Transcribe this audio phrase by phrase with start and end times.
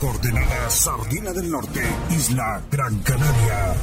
[0.00, 3.74] Coordenada Sardina del Norte, Isla Gran Canaria.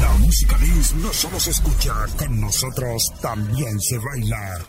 [0.00, 4.64] La música dance no solo se escucha, con nosotros también se baila.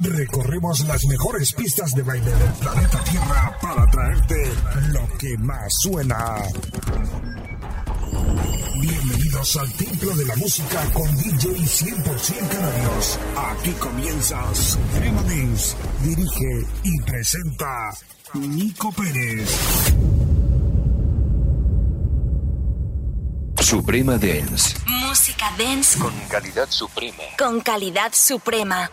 [0.00, 4.52] Recorremos las mejores pistas de baile del planeta Tierra para traerte
[4.92, 6.36] lo que más suena.
[9.44, 13.18] Bienvenidos al Templo de la Música con DJ 100% Canarios.
[13.36, 15.76] Aquí comienza Suprema Dance.
[16.02, 17.90] Dirige y presenta
[18.32, 19.50] Nico Pérez.
[23.60, 24.76] Suprema Dance.
[24.86, 27.22] Música dance Con calidad suprema.
[27.38, 28.90] con calidad suprema.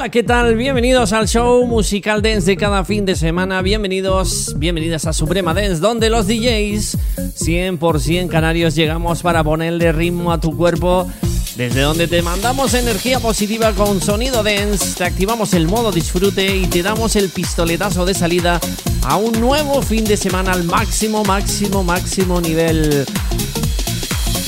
[0.00, 0.56] Hola, ¿qué tal?
[0.56, 3.60] Bienvenidos al show musical dance de cada fin de semana.
[3.60, 6.96] Bienvenidos, bienvenidas a Suprema Dance, donde los DJs
[7.38, 11.06] 100% canarios llegamos para ponerle ritmo a tu cuerpo.
[11.54, 16.66] Desde donde te mandamos energía positiva con sonido dance, te activamos el modo disfrute y
[16.66, 18.58] te damos el pistoletazo de salida
[19.02, 23.04] a un nuevo fin de semana al máximo, máximo, máximo nivel.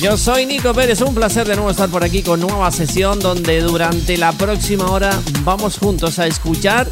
[0.03, 3.61] Yo soy Nico Pérez, un placer de nuevo estar por aquí con nueva sesión donde
[3.61, 6.91] durante la próxima hora vamos juntos a escuchar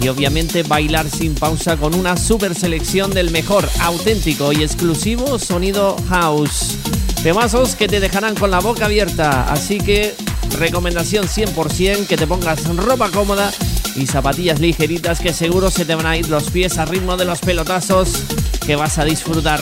[0.00, 5.96] y obviamente bailar sin pausa con una super selección del mejor, auténtico y exclusivo sonido
[6.08, 6.76] house.
[7.24, 10.14] Temazos que te dejarán con la boca abierta, así que
[10.56, 13.52] recomendación 100% que te pongas ropa cómoda
[13.96, 17.24] y zapatillas ligeritas que seguro se te van a ir los pies a ritmo de
[17.24, 18.22] los pelotazos
[18.64, 19.60] que vas a disfrutar.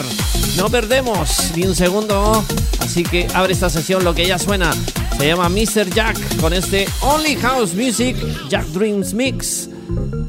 [0.56, 2.44] No perdemos ni un segundo,
[2.80, 4.72] así que abre esta sesión lo que ya suena.
[5.18, 5.90] Se llama Mr.
[5.94, 8.16] Jack con este Only House Music
[8.48, 9.68] Jack Dreams Mix.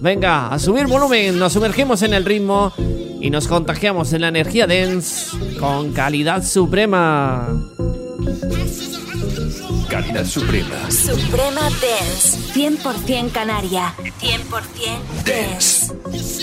[0.01, 2.73] Venga, a subir volumen, nos sumergimos en el ritmo
[3.21, 7.47] y nos contagiamos en la energía dance con calidad suprema.
[9.89, 10.89] Calidad suprema.
[10.89, 12.37] Suprema Dance.
[12.53, 13.93] 100% Canaria.
[14.19, 16.42] 100% Dance.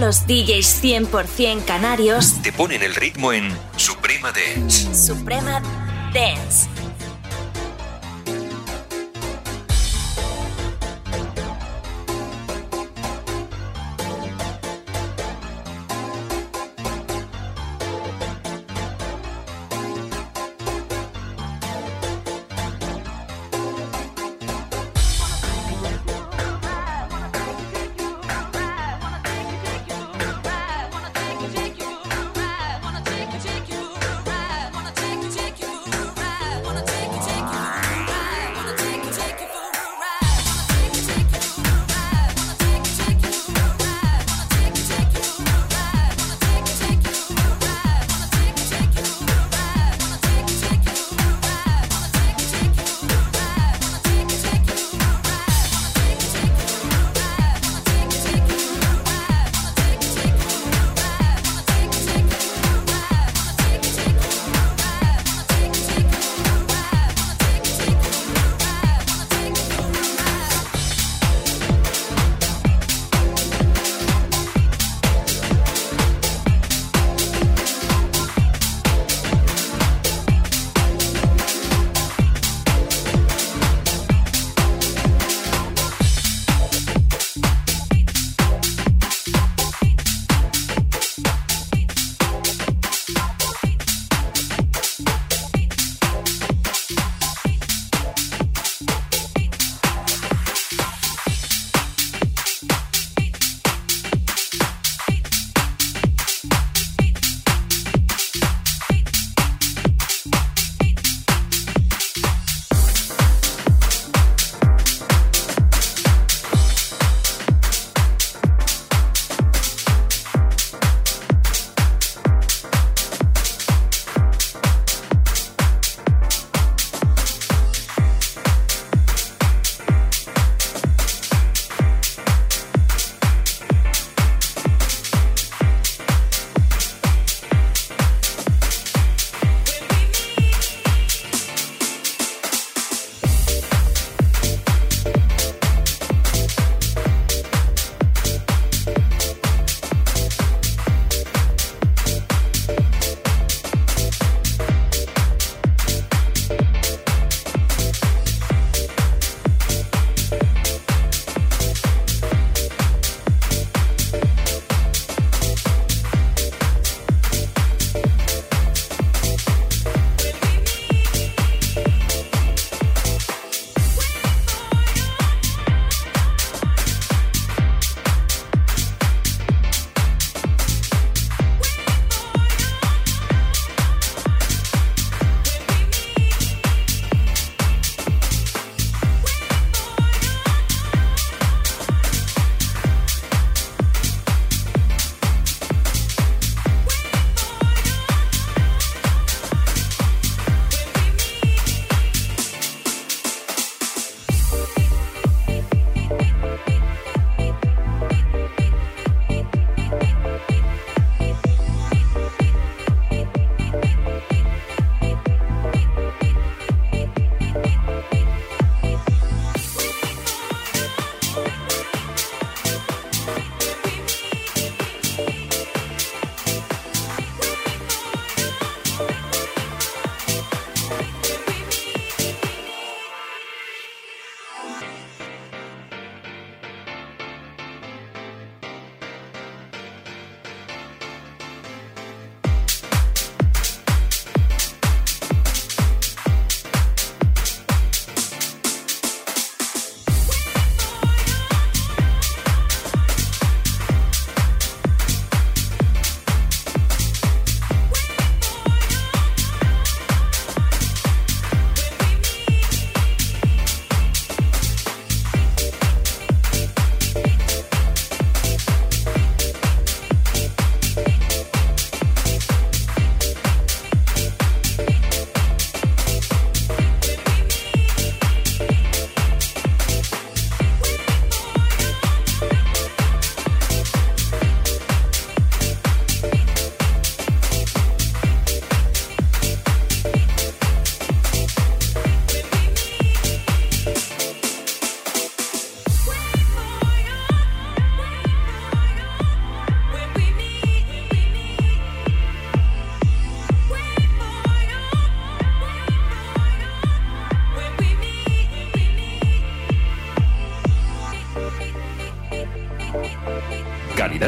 [0.00, 4.94] Los DJs 100% canarios te ponen el ritmo en Suprema Dance.
[4.94, 5.60] Suprema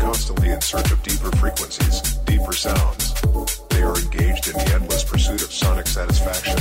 [0.00, 3.14] constantly in search of deeper frequencies, deeper sounds.
[3.68, 6.56] They are engaged in the endless pursuit of sonic satisfaction,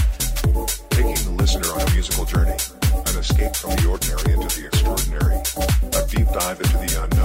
[0.89, 2.57] taking the listener on a musical journey,
[2.91, 5.37] an escape from the ordinary into the extraordinary,
[5.95, 7.19] a deep dive into the unknown.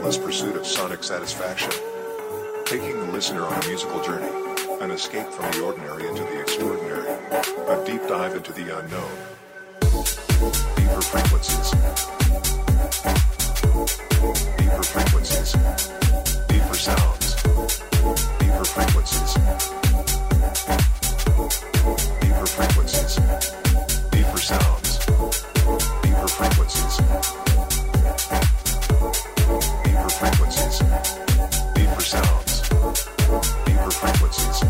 [0.00, 1.70] relentless pursuit of sonic satisfaction,
[2.64, 4.30] taking the listener on a musical journey,
[4.80, 7.06] an escape from the ordinary into the extraordinary,
[7.68, 9.10] a deep dive into the unknown,
[10.74, 11.70] deeper frequencies,
[14.56, 15.52] deeper frequencies,
[16.48, 17.34] deeper sounds,
[18.38, 19.34] deeper frequencies,
[22.22, 23.16] deeper frequencies,
[24.10, 24.98] deeper sounds,
[26.02, 27.00] deeper frequencies
[32.10, 32.62] sounds,
[33.64, 34.69] deeper frequencies.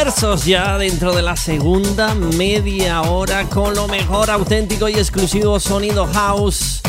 [0.00, 6.06] Inmersos ya dentro de la segunda media hora con lo mejor auténtico y exclusivo sonido
[6.06, 6.80] house.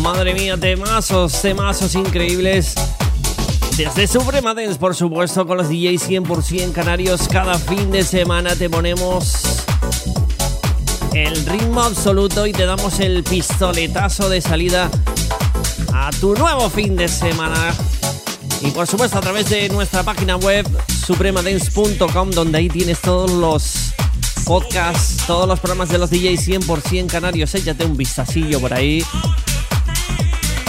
[0.00, 2.74] Madre mía, temazos, temazos increíbles.
[3.76, 8.68] Desde Suprema Dance, por supuesto, con los DJs 100% canarios, cada fin de semana te
[8.68, 9.64] ponemos
[11.12, 14.90] el ritmo absoluto y te damos el pistoletazo de salida
[15.92, 17.72] a tu nuevo fin de semana.
[18.60, 20.66] Y por supuesto a través de nuestra página web
[21.06, 23.92] supremadance.com donde ahí tienes todos los
[24.44, 27.54] podcasts, todos los programas de los DJs 100% canarios.
[27.54, 29.04] Échate un vistacillo por ahí.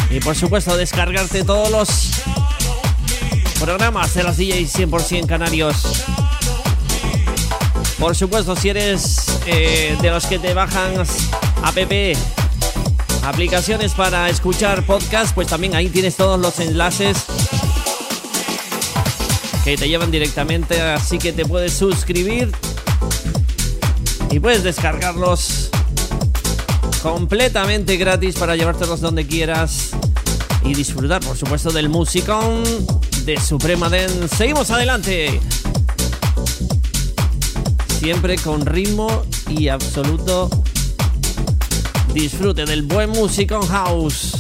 [0.10, 1.90] Y por supuesto descargarte todos los
[3.60, 6.04] programas de los DJs 100% canarios.
[8.00, 10.96] Por supuesto, si eres eh, de los que te bajan
[11.64, 11.78] app,
[13.24, 17.26] aplicaciones para escuchar podcast, pues también ahí tienes todos los enlaces
[19.66, 22.52] que te llevan directamente, así que te puedes suscribir
[24.30, 25.72] y puedes descargarlos
[27.02, 29.90] completamente gratis para llevártelos donde quieras
[30.64, 32.64] y disfrutar, por supuesto, del musicón
[33.26, 34.30] de Suprema Den.
[34.30, 35.42] Seguimos adelante.
[37.98, 40.52] Siempre con ritmo y absoluto
[42.14, 44.35] disfrute del buen musicón house.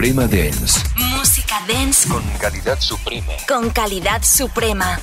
[0.00, 0.80] Suprema Dance.
[0.96, 3.32] Música dance con calidad suprema.
[3.46, 4.98] Con calidad suprema.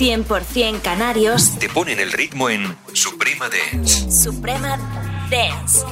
[0.00, 4.10] 100% canarios te ponen el ritmo en Suprema Dance.
[4.10, 4.78] Suprema
[5.30, 5.84] Dance.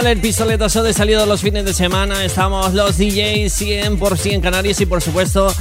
[0.00, 5.02] El pistoletazo de salida los fines de semana, estamos los DJs 100% canarios y por
[5.02, 5.52] supuesto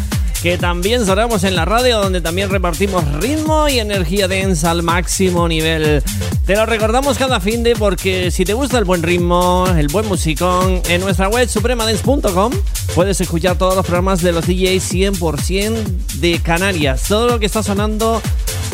[0.41, 5.47] que también sonamos en la radio donde también repartimos ritmo y energía densa al máximo
[5.47, 6.01] nivel.
[6.45, 10.07] Te lo recordamos cada fin de porque si te gusta el buen ritmo, el buen
[10.07, 12.53] musicón, en nuestra web supremadance.com
[12.95, 15.73] puedes escuchar todos los programas de los DJs 100%
[16.19, 17.03] de Canarias.
[17.07, 18.21] Todo lo que está sonando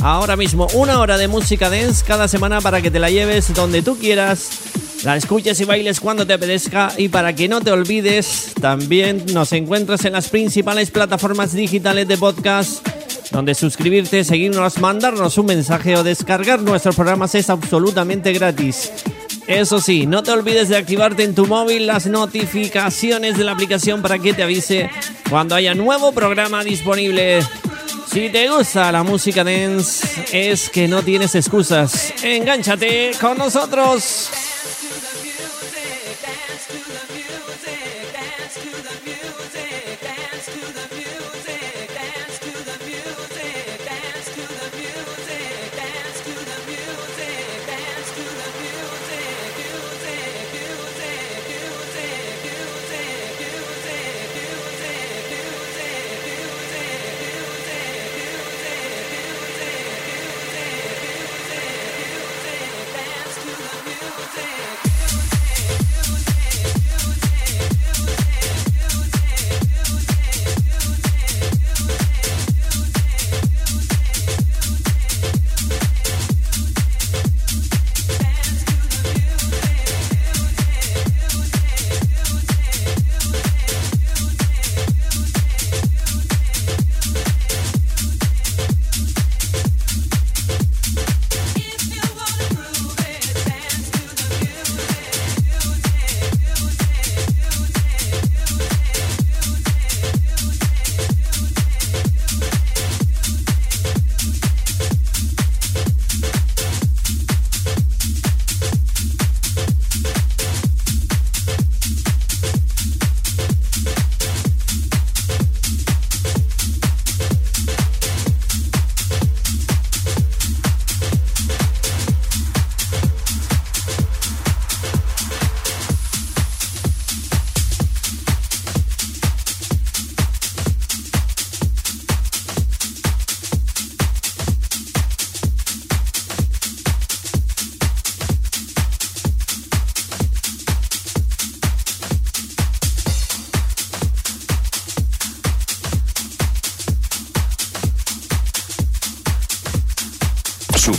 [0.02, 3.82] ahora mismo, una hora de música dance cada semana para que te la lleves donde
[3.82, 4.50] tú quieras
[5.04, 9.54] la escuches y bailes cuando te apetezca y para que no te olvides, también nos
[9.54, 12.86] encuentras en las principales plataformas digitales de podcast,
[13.32, 18.92] donde suscribirte, seguirnos, mandarnos un mensaje o descargar nuestros programas es absolutamente gratis.
[19.48, 24.02] Eso sí, no te olvides de activarte en tu móvil las notificaciones de la aplicación
[24.02, 24.90] para que te avise
[25.30, 27.40] cuando haya nuevo programa disponible.
[28.12, 32.14] Si te gusta la música dance, es que no tienes excusas.
[32.24, 34.30] Engánchate con nosotros.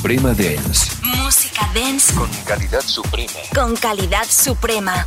[0.09, 0.91] Suprema Dance.
[1.03, 3.33] Música dance Con calidad suprema.
[3.55, 5.07] con calidad suprema.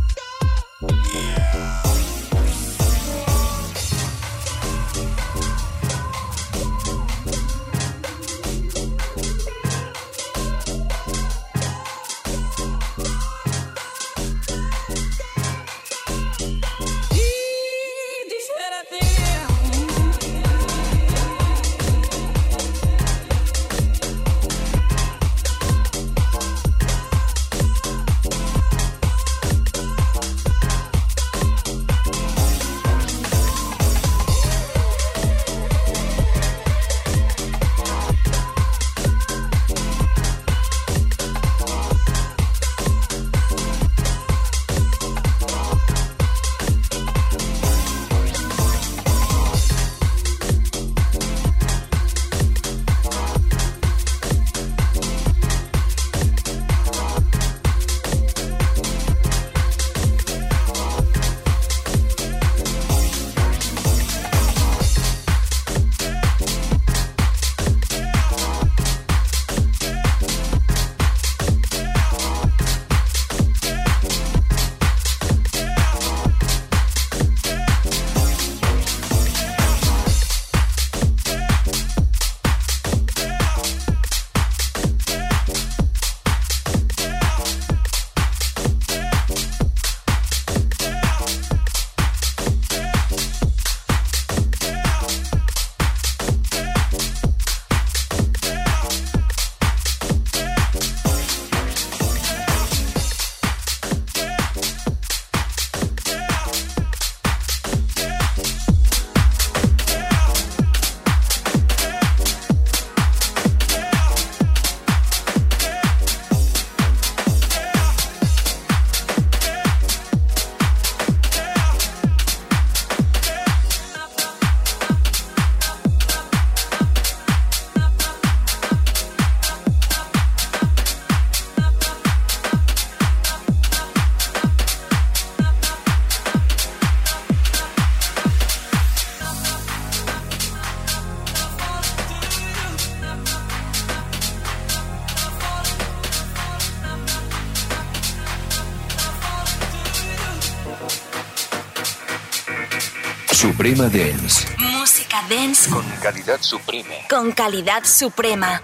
[156.01, 156.95] Calidad suprema.
[157.07, 158.61] con calidad suprema.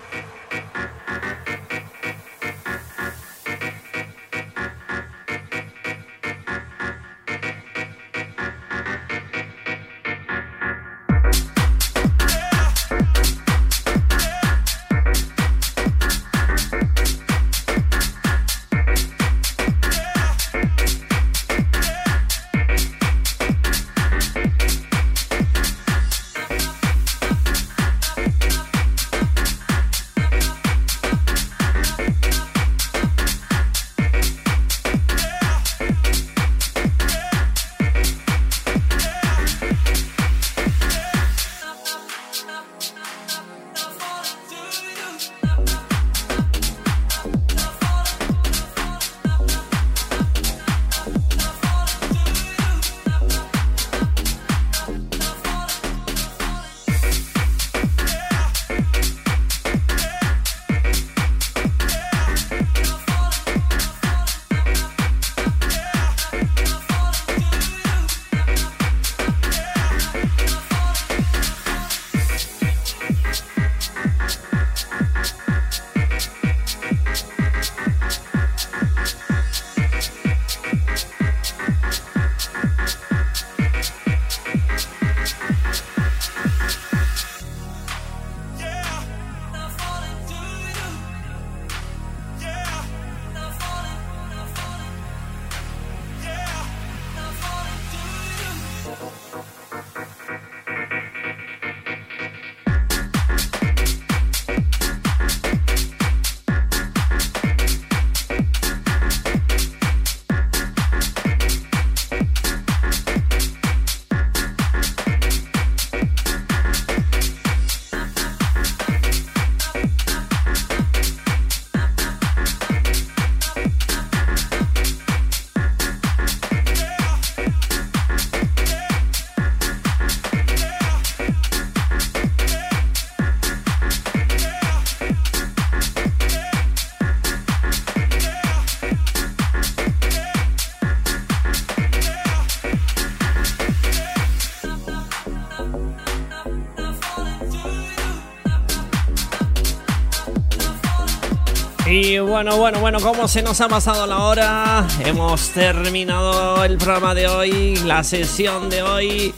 [152.20, 154.88] Bueno, bueno, bueno, ¿cómo se nos ha pasado la hora?
[155.06, 159.36] Hemos terminado el programa de hoy, la sesión de hoy.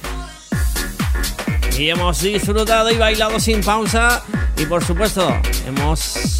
[1.78, 4.24] Y hemos disfrutado y bailado sin pausa.
[4.58, 5.36] Y por supuesto,
[5.68, 6.40] hemos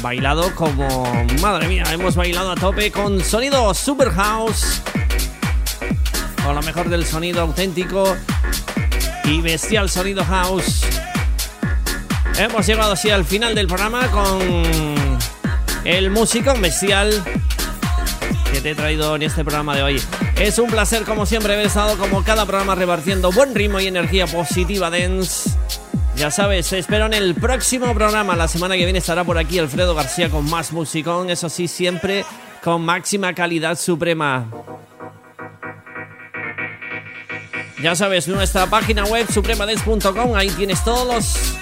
[0.00, 1.04] bailado como...
[1.40, 4.82] Madre mía, hemos bailado a tope con sonido Super House.
[6.44, 8.16] Con lo mejor del sonido auténtico
[9.24, 10.91] y bestial sonido house.
[12.38, 14.40] Hemos llegado así al final del programa con
[15.84, 17.22] el músico bestial
[18.52, 20.02] que te he traído en este programa de hoy.
[20.36, 24.26] Es un placer, como siempre, haber estado como cada programa repartiendo buen ritmo y energía
[24.26, 25.50] positiva dance.
[26.16, 28.34] Ya sabes, espero en el próximo programa.
[28.34, 31.30] La semana que viene estará por aquí Alfredo García con más musicón.
[31.30, 32.24] Eso sí, siempre
[32.62, 34.46] con máxima calidad suprema.
[37.82, 41.61] Ya sabes, nuestra página web supremadance.com, ahí tienes todos los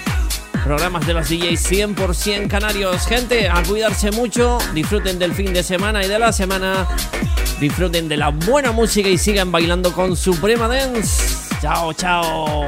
[0.63, 3.05] programas de los DJs 100% canarios.
[3.07, 6.87] Gente, a cuidarse mucho, disfruten del fin de semana y de la semana,
[7.59, 11.37] disfruten de la buena música y sigan bailando con Suprema Dance.
[11.61, 12.67] Chao, chao.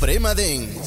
[0.00, 0.79] Suprema Dance.